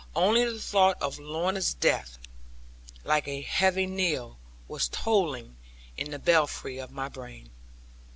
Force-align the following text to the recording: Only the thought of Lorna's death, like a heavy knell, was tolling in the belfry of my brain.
Only 0.15 0.45
the 0.45 0.59
thought 0.59 0.99
of 0.99 1.19
Lorna's 1.19 1.75
death, 1.75 2.17
like 3.03 3.27
a 3.27 3.41
heavy 3.43 3.85
knell, 3.85 4.39
was 4.67 4.87
tolling 4.89 5.57
in 5.95 6.09
the 6.09 6.17
belfry 6.17 6.79
of 6.79 6.89
my 6.89 7.07
brain. 7.07 7.51